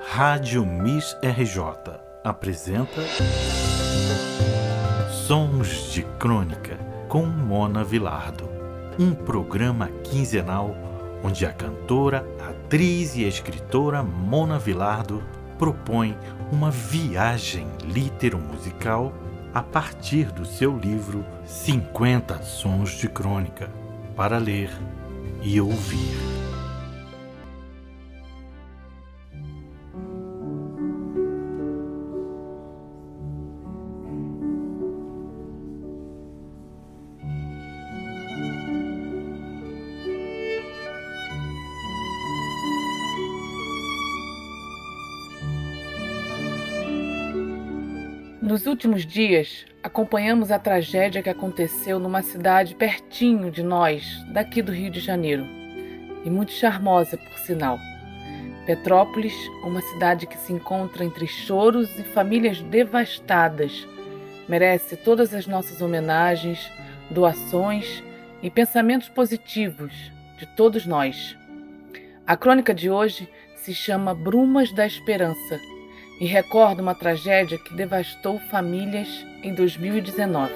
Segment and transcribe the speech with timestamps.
[0.00, 3.02] Rádio Miss RJ apresenta
[5.10, 6.78] Sons de Crônica
[7.08, 8.48] com Mona Vilardo,
[8.98, 10.74] um programa quinzenal
[11.22, 15.22] onde a cantora, atriz e escritora Mona Vilardo
[15.58, 16.16] propõe
[16.52, 19.12] uma viagem litero-musical
[19.52, 23.68] a partir do seu livro 50 Sons de Crônica
[24.14, 24.70] para ler
[25.42, 26.27] e ouvir.
[48.48, 54.72] Nos últimos dias, acompanhamos a tragédia que aconteceu numa cidade pertinho de nós, daqui do
[54.72, 55.46] Rio de Janeiro,
[56.24, 57.78] e muito charmosa, por sinal.
[58.64, 63.86] Petrópolis, uma cidade que se encontra entre choros e famílias devastadas,
[64.48, 66.72] merece todas as nossas homenagens,
[67.10, 68.02] doações
[68.42, 69.92] e pensamentos positivos
[70.38, 71.36] de todos nós.
[72.26, 75.60] A crônica de hoje se chama Brumas da Esperança
[76.20, 80.52] e recorda uma tragédia que devastou famílias em 2019.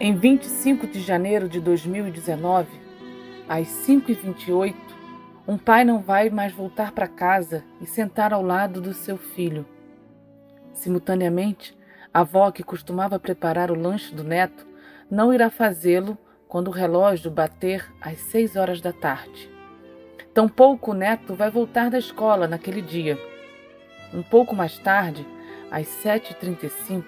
[0.00, 2.68] Em 25 de janeiro de 2019,
[3.48, 4.74] às 5h28,
[5.46, 9.66] um pai não vai mais voltar para casa e sentar ao lado do seu filho
[10.72, 11.76] Simultaneamente,
[12.12, 14.66] a avó que costumava preparar o lanche do neto
[15.10, 16.16] não irá fazê-lo
[16.46, 19.50] quando o relógio bater às seis horas da tarde.
[20.32, 23.18] Tampouco o neto vai voltar da escola naquele dia.
[24.12, 25.26] Um pouco mais tarde,
[25.70, 27.04] às 7h35,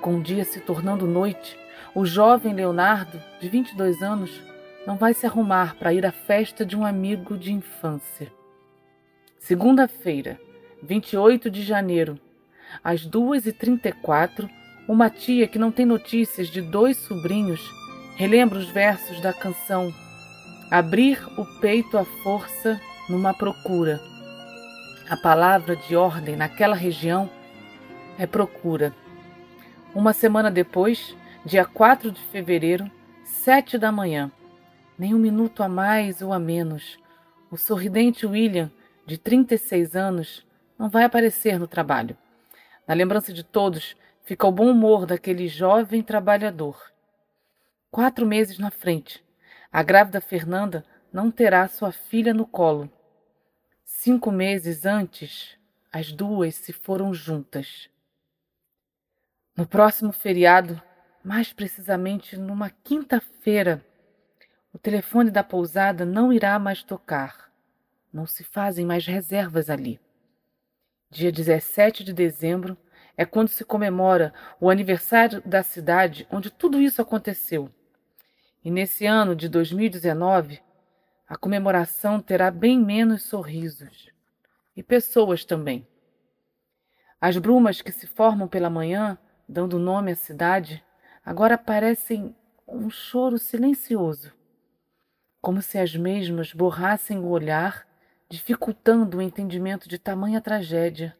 [0.00, 1.58] com o dia se tornando noite,
[1.94, 4.42] o jovem Leonardo, de 22 anos,
[4.86, 8.32] não vai se arrumar para ir à festa de um amigo de infância.
[9.38, 10.40] Segunda-feira,
[10.82, 12.18] 28 de janeiro,
[12.82, 14.48] às 2h34,
[14.88, 17.60] uma tia que não tem notícias de dois sobrinhos
[18.16, 19.92] relembra os versos da canção
[20.70, 23.98] Abrir o peito à força numa procura.
[25.08, 27.30] A palavra de ordem naquela região
[28.18, 28.94] é procura.
[29.94, 32.90] Uma semana depois, dia 4 de fevereiro,
[33.24, 34.30] sete da manhã,
[34.98, 36.98] nem um minuto a mais ou a menos,
[37.50, 38.70] o sorridente William,
[39.06, 40.46] de 36 anos,
[40.78, 42.14] não vai aparecer no trabalho.
[42.88, 46.90] Na lembrança de todos fica o bom humor daquele jovem trabalhador.
[47.90, 49.22] Quatro meses na frente,
[49.70, 50.82] a grávida Fernanda
[51.12, 52.90] não terá sua filha no colo.
[53.84, 55.58] Cinco meses antes,
[55.92, 57.90] as duas se foram juntas.
[59.54, 60.80] No próximo feriado,
[61.22, 63.84] mais precisamente numa quinta-feira,
[64.72, 67.52] o telefone da pousada não irá mais tocar.
[68.10, 70.00] Não se fazem mais reservas ali.
[71.10, 72.76] Dia 17 de dezembro
[73.16, 77.70] é quando se comemora o aniversário da cidade onde tudo isso aconteceu.
[78.62, 80.60] E nesse ano de 2019,
[81.26, 84.10] a comemoração terá bem menos sorrisos
[84.76, 85.88] e pessoas também.
[87.18, 89.16] As brumas que se formam pela manhã,
[89.48, 90.84] dando nome à cidade,
[91.24, 92.36] agora parecem
[92.66, 94.30] um choro silencioso,
[95.40, 97.87] como se as mesmas borrassem o olhar
[98.30, 101.16] dificultando o entendimento de tamanha tragédia.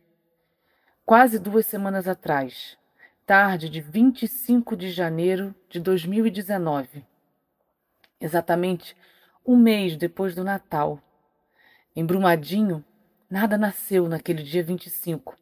[1.06, 2.76] Quase duas semanas atrás,
[3.24, 7.02] tarde de 25 de janeiro de 2019,
[8.20, 8.94] exatamente
[9.47, 11.00] um mês depois do Natal.
[11.97, 12.84] Em Brumadinho,
[13.30, 15.34] nada nasceu naquele dia 25.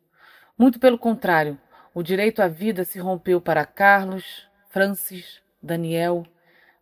[0.56, 1.58] Muito pelo contrário,
[1.92, 6.24] o direito à vida se rompeu para Carlos, Francis, Daniel,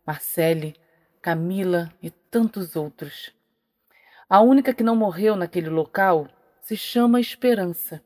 [0.05, 0.75] Marcele,
[1.21, 3.33] Camila e tantos outros.
[4.27, 6.27] A única que não morreu naquele local
[6.59, 8.01] se chama Esperança,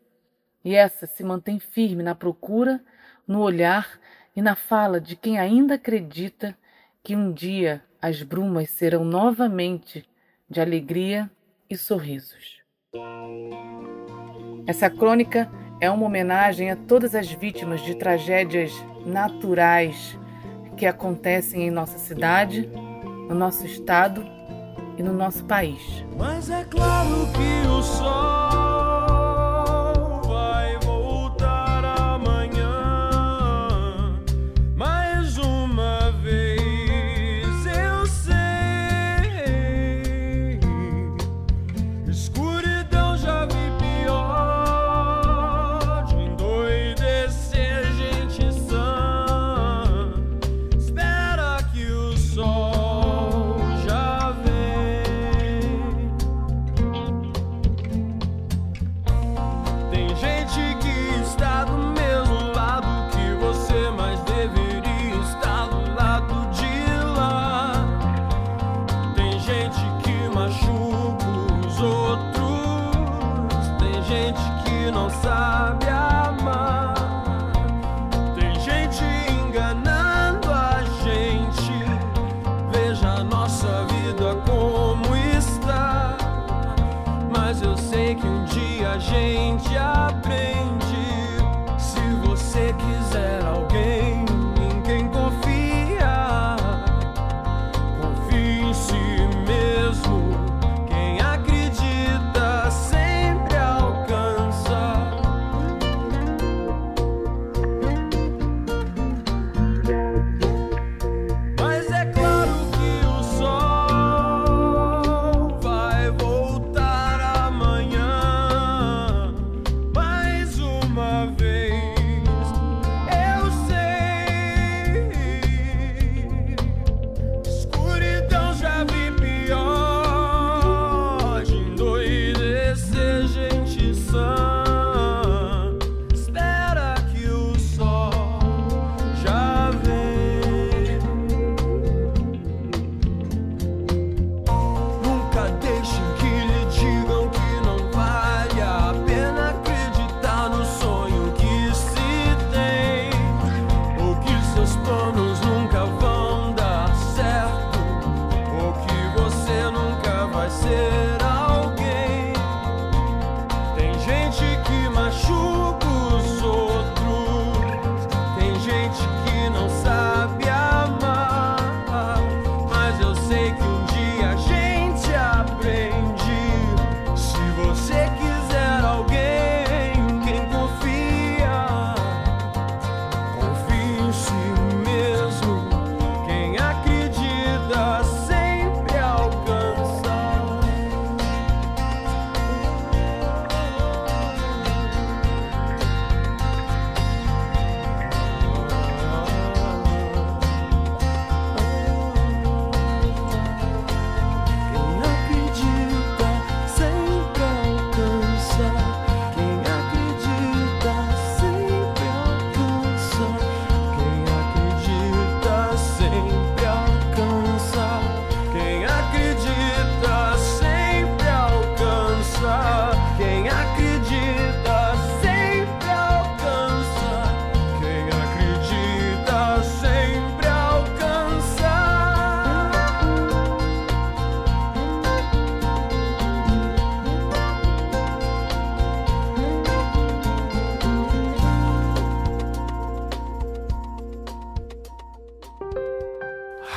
[0.66, 2.81] e essa se mantém firme na procura,
[3.25, 3.98] no olhar
[4.36, 6.57] e na fala de quem ainda acredita
[7.01, 10.06] que um dia as brumas serão novamente
[10.50, 11.31] de alegria
[11.69, 12.60] e sorrisos.
[14.68, 15.50] Essa crônica
[15.80, 18.74] é uma homenagem a todas as vítimas de tragédias
[19.06, 20.19] naturais
[20.75, 24.39] que acontecem em nossa cidade, no nosso estado
[25.00, 26.04] e no nosso país.
[26.18, 28.58] Mas é claro que o sol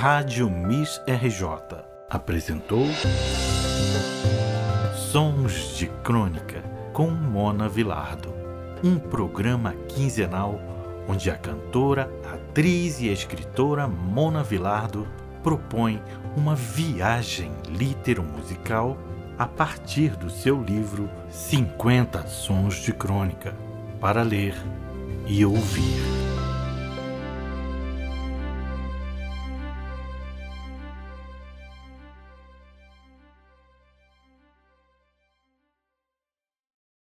[0.03, 1.79] Rádio Miss RJ
[2.11, 2.89] apresentou
[4.97, 6.61] Sons de Crônica
[6.93, 8.35] com Mona Vilardo,
[8.83, 10.61] um programa quinzenal
[11.07, 15.07] onde a cantora, atriz e escritora Mona Vilardo
[15.41, 16.03] propõe
[16.37, 18.99] uma viagem literomusical
[19.39, 23.55] a partir do seu livro 50 Sons de Crônica
[24.01, 24.57] para ler
[25.29, 26.22] e ouvir.